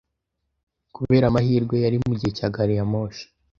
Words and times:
Kubera 0.95 1.25
amahirwe, 1.27 1.75
yari 1.85 1.97
mugihe 2.05 2.31
cya 2.37 2.47
gari 2.55 2.73
ya 2.79 2.85
moshi. 2.91 3.25